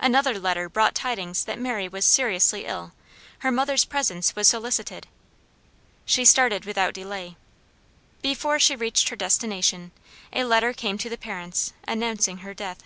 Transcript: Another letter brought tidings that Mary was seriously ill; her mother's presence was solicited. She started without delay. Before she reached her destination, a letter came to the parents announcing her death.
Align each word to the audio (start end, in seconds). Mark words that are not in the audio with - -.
Another 0.00 0.38
letter 0.40 0.66
brought 0.66 0.94
tidings 0.94 1.44
that 1.44 1.58
Mary 1.58 1.88
was 1.88 2.06
seriously 2.06 2.64
ill; 2.64 2.92
her 3.40 3.52
mother's 3.52 3.84
presence 3.84 4.34
was 4.34 4.48
solicited. 4.48 5.06
She 6.06 6.24
started 6.24 6.64
without 6.64 6.94
delay. 6.94 7.36
Before 8.22 8.58
she 8.58 8.74
reached 8.74 9.10
her 9.10 9.16
destination, 9.16 9.92
a 10.32 10.44
letter 10.44 10.72
came 10.72 10.96
to 10.96 11.10
the 11.10 11.18
parents 11.18 11.74
announcing 11.86 12.38
her 12.38 12.54
death. 12.54 12.78